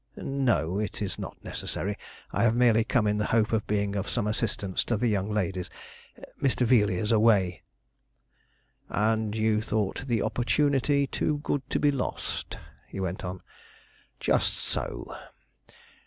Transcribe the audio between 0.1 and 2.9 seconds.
"No, it is not necessary. I have merely